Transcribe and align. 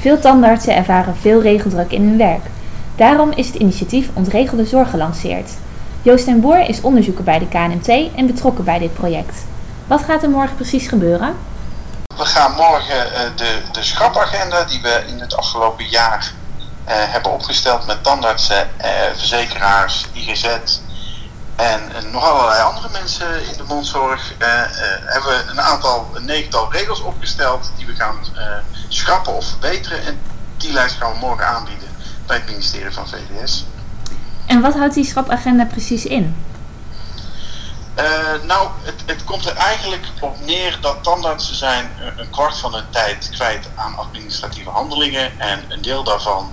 Veel 0.00 0.20
tandartsen 0.20 0.74
ervaren 0.74 1.16
veel 1.16 1.42
regeldruk 1.42 1.92
in 1.92 2.02
hun 2.02 2.16
werk. 2.16 2.42
Daarom 2.96 3.30
is 3.30 3.46
het 3.46 3.56
initiatief 3.56 4.08
Ontregelde 4.14 4.64
Zorg 4.64 4.90
gelanceerd. 4.90 5.50
Joost 6.02 6.26
en 6.26 6.40
Boer 6.40 6.68
is 6.68 6.80
onderzoeker 6.80 7.24
bij 7.24 7.38
de 7.38 7.48
KNMT 7.48 8.14
en 8.16 8.26
betrokken 8.26 8.64
bij 8.64 8.78
dit 8.78 8.94
project. 8.94 9.44
Wat 9.86 10.02
gaat 10.02 10.22
er 10.22 10.30
morgen 10.30 10.56
precies 10.56 10.86
gebeuren? 10.86 11.36
We 12.16 12.24
gaan 12.24 12.52
morgen 12.52 13.06
uh, 13.12 13.20
de, 13.36 13.58
de 13.72 13.82
schrapagenda 13.82 14.64
die 14.64 14.80
we 14.82 15.04
in 15.08 15.20
het 15.20 15.36
afgelopen 15.36 15.88
jaar 15.88 16.32
uh, 16.88 16.92
hebben 16.94 17.32
opgesteld 17.32 17.86
met 17.86 18.04
tandartsen, 18.04 18.68
uh, 18.80 18.86
verzekeraars, 19.14 20.06
IGZ 20.12 20.46
en 21.58 22.10
nog 22.10 22.24
allerlei 22.24 22.62
andere 22.62 22.88
mensen 22.92 23.48
in 23.50 23.56
de 23.56 23.64
mondzorg, 23.68 24.34
hebben 25.04 25.30
we 25.30 25.44
een 25.50 25.60
aantal, 25.60 26.10
een 26.14 26.24
negental 26.24 26.72
regels 26.72 27.00
opgesteld 27.00 27.70
die 27.76 27.86
we 27.86 27.94
gaan 27.94 28.16
schrappen 28.88 29.32
of 29.32 29.48
verbeteren. 29.48 30.04
En 30.04 30.18
die 30.56 30.72
lijst 30.72 30.96
gaan 30.96 31.12
we 31.12 31.18
morgen 31.18 31.46
aanbieden 31.46 31.88
bij 32.26 32.36
het 32.36 32.46
ministerie 32.46 32.92
van 32.92 33.08
VDS. 33.08 33.64
En 34.46 34.60
wat 34.60 34.74
houdt 34.74 34.94
die 34.94 35.04
schrapagenda 35.04 35.64
precies 35.64 36.06
in? 36.06 36.36
Uh, 37.98 38.04
nou, 38.46 38.68
het, 38.82 39.02
het, 39.06 39.24
komt 39.24 39.46
er 39.46 39.56
eigenlijk 39.56 40.06
op 40.20 40.40
neer 40.44 40.78
dat 40.80 41.02
tandartsen 41.02 41.54
zijn 41.54 41.90
een 42.16 42.30
kwart 42.30 42.58
van 42.58 42.74
hun 42.74 42.90
tijd 42.90 43.30
kwijt 43.30 43.68
aan 43.74 43.96
administratieve 43.96 44.70
handelingen. 44.70 45.40
En 45.40 45.64
een 45.68 45.82
deel 45.82 46.04
daarvan 46.04 46.52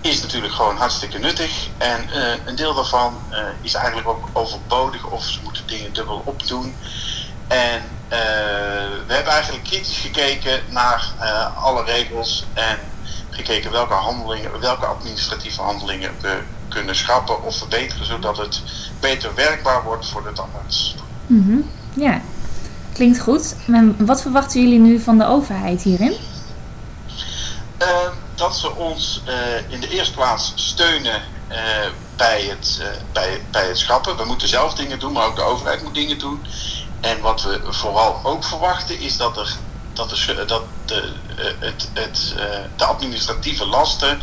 is 0.00 0.22
natuurlijk 0.22 0.52
gewoon 0.52 0.76
hartstikke 0.76 1.18
nuttig. 1.18 1.68
En 1.78 2.08
uh, 2.14 2.46
een 2.46 2.56
deel 2.56 2.74
daarvan 2.74 3.18
is 3.60 3.74
eigenlijk 3.74 4.08
ook 4.08 4.28
overbodig 4.32 5.06
of 5.06 5.24
ze 5.24 5.38
moeten 5.42 5.66
dingen 5.66 5.92
dubbel 5.92 6.22
opdoen. 6.24 6.74
En 7.48 7.82
we 9.06 9.12
hebben 9.14 9.32
eigenlijk 9.32 9.64
kritisch 9.64 9.98
gekeken 9.98 10.60
naar 10.68 11.12
alle 11.56 11.84
regels 11.84 12.44
en 12.54 12.78
gekeken 13.30 13.70
welke 13.70 13.92
handelingen, 13.92 14.60
welke 14.60 14.86
administratieve 14.86 15.62
handelingen 15.62 16.10
we 16.20 16.42
kunnen 16.68 16.96
schrappen 16.96 17.42
of 17.42 17.56
verbeteren, 17.56 18.06
zodat 18.06 18.36
het 18.36 18.62
beter 19.00 19.34
werkbaar 19.34 19.82
wordt 19.82 20.08
voor 20.08 20.22
de 20.22 20.32
tandarts. 20.32 20.96
Mm 21.26 21.44
-hmm. 21.46 21.70
Ja, 22.02 22.20
klinkt 22.92 23.20
goed. 23.20 23.56
En 23.66 24.06
wat 24.06 24.22
verwachten 24.22 24.60
jullie 24.62 24.78
nu 24.78 25.00
van 25.00 25.18
de 25.18 25.26
overheid 25.26 25.82
hierin? 25.82 26.14
Uh, 27.82 27.86
dat 28.40 28.56
ze 28.56 28.74
ons 28.74 29.20
uh, 29.28 29.72
in 29.72 29.80
de 29.80 29.88
eerste 29.88 30.14
plaats 30.14 30.52
steunen 30.54 31.22
uh, 31.50 31.56
bij, 32.16 32.42
het, 32.42 32.82
bij, 33.12 33.40
bij 33.50 33.66
het 33.66 33.78
schrappen. 33.78 34.16
We 34.16 34.24
moeten 34.24 34.48
zelf 34.48 34.74
dingen 34.74 34.98
doen, 34.98 35.12
maar 35.12 35.26
ook 35.26 35.36
de 35.36 35.42
overheid 35.42 35.82
moet 35.82 35.94
dingen 35.94 36.18
doen. 36.18 36.46
En 37.00 37.20
wat 37.20 37.42
we 37.42 37.60
vooral 37.64 38.20
ook 38.22 38.44
verwachten 38.44 39.00
is 39.00 39.16
dat 39.16 39.36
er 39.36 39.56
dat, 39.92 40.10
de, 40.10 40.44
dat 40.46 40.62
de, 40.84 41.12
het, 41.58 41.88
het, 41.92 42.34
de 42.76 42.84
administratieve 42.84 43.66
lasten 43.66 44.20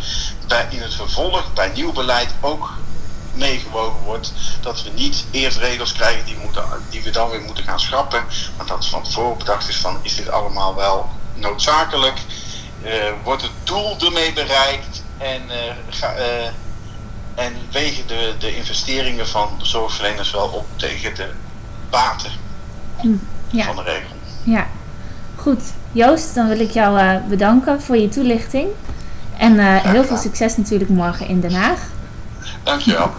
bij, 0.48 0.68
in 0.70 0.82
het 0.82 0.94
vervolg 0.94 1.54
bij 1.54 1.72
nieuw 1.76 1.92
beleid 1.92 2.34
ook 2.42 2.74
meegewogen 3.34 4.04
wordt. 4.04 4.32
Dat 4.62 4.84
we 4.84 4.90
niet 4.90 5.26
eerst 5.32 5.58
regels 5.58 5.92
krijgen 5.92 6.26
die, 6.26 6.38
moeten, 6.38 6.64
die 6.90 7.04
we 7.04 7.10
dan 7.10 7.30
weer 7.30 7.42
moeten 7.42 7.64
gaan 7.64 7.80
schrappen. 7.80 8.26
Maar 8.58 8.66
dat 8.66 8.86
van 8.86 9.04
tevoren 9.04 9.38
bedacht 9.38 9.70
is 9.70 9.78
van 9.78 10.00
is 10.02 10.16
dit 10.16 10.30
allemaal 10.30 10.76
wel 10.76 11.10
noodzakelijk? 11.34 12.20
Uh, 12.84 12.92
wordt 13.24 13.42
het 13.42 13.52
doel 13.64 13.96
ermee 14.00 14.34
bereikt? 14.34 15.04
En, 15.18 15.42
uh, 15.48 15.74
ga, 15.90 16.16
uh, 16.18 16.46
en 17.36 17.54
wegen 17.72 18.08
de, 18.08 18.34
de 18.40 18.56
investeringen 18.56 19.28
van 19.28 19.50
de 19.60 19.66
zorgverleners 19.66 20.32
wel 20.32 20.48
op 20.48 20.66
tegen 20.76 21.16
de 21.16 21.30
baten 21.90 22.32
ja. 23.50 23.64
van 23.64 23.76
de 23.76 23.82
regel. 23.82 24.16
Ja, 24.44 24.68
goed. 25.36 25.62
Joost, 25.92 26.36
dan 26.36 26.48
wil 26.48 26.60
ik 26.60 26.72
jou 26.72 27.20
bedanken 27.28 27.82
voor 27.82 27.98
je 27.98 28.10
toelichting. 28.10 28.68
En 29.38 29.82
heel 29.82 30.04
veel 30.04 30.18
succes 30.18 30.58
natuurlijk 30.58 30.90
morgen 30.90 31.28
in 31.28 31.40
Den 31.40 31.54
Haag. 31.54 31.80
Dankjewel. 32.64 33.12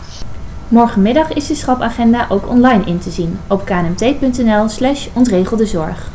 Morgenmiddag 0.69 1.33
is 1.33 1.47
de 1.47 1.55
schrapagenda 1.55 2.27
ook 2.29 2.49
online 2.49 2.85
in 2.85 2.99
te 2.99 3.11
zien 3.11 3.41
op 3.47 3.65
knmt.nl 3.65 4.69
slash 4.69 5.07
ontregelde 5.13 5.67
zorg. 5.67 6.11